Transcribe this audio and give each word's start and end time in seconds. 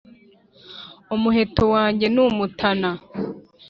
Umuheto 1.15 1.63
wanjye 1.73 2.05
n’umutana 2.15 2.89